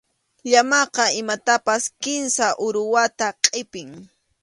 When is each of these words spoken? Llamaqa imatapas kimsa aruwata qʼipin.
Llamaqa 0.51 1.05
imatapas 1.21 1.83
kimsa 2.01 2.47
aruwata 2.65 3.27
qʼipin. 3.43 3.89